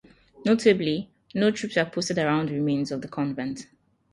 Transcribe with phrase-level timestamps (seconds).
[0.43, 3.67] Notably, no troops were posted around the remains of the convent.